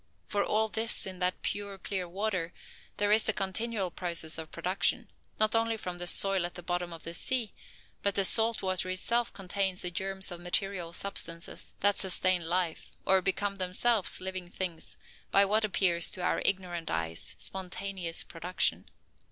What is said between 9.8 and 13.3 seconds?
the germs of material substances, that sustain life, or